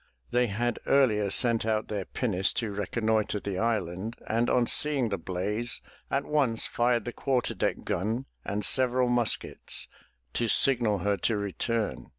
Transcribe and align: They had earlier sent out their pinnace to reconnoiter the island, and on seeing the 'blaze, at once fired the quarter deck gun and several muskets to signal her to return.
They 0.31 0.47
had 0.47 0.79
earlier 0.87 1.29
sent 1.29 1.63
out 1.63 1.87
their 1.87 2.05
pinnace 2.05 2.51
to 2.53 2.71
reconnoiter 2.71 3.39
the 3.39 3.59
island, 3.59 4.15
and 4.25 4.49
on 4.49 4.65
seeing 4.65 5.09
the 5.09 5.17
'blaze, 5.19 5.79
at 6.09 6.25
once 6.25 6.65
fired 6.65 7.05
the 7.05 7.13
quarter 7.13 7.53
deck 7.53 7.83
gun 7.83 8.25
and 8.43 8.65
several 8.65 9.09
muskets 9.09 9.87
to 10.33 10.47
signal 10.47 10.97
her 11.05 11.17
to 11.17 11.37
return. 11.37 12.09